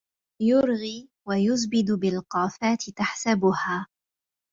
يرغي 0.41 1.09
ويزبد 1.27 1.91
بالقافات 1.91 2.89
تحسبها 2.95 3.87